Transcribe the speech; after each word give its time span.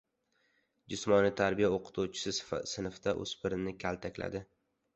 Jismoniy 0.93 1.31
tarbiya 1.41 1.69
o‘qituvchisi 1.75 2.35
sinfda 2.73 3.17
o‘spirinni 3.23 3.77
kaltakladi 3.87 4.47